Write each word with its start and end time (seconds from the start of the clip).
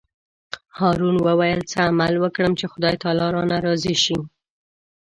هارون 0.79 1.15
وویل: 1.27 1.59
څه 1.71 1.79
عمل 1.89 2.13
وکړم 2.23 2.51
چې 2.59 2.65
خدای 2.73 2.95
تعالی 3.01 3.27
رانه 3.35 3.57
راضي 3.65 3.95
شي. 4.03 4.17